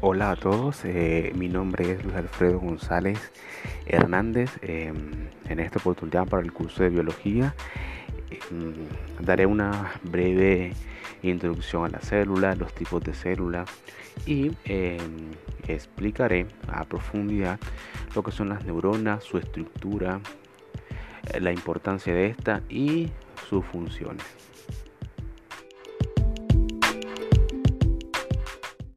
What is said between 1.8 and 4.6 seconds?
es Luis Alfredo González Hernández.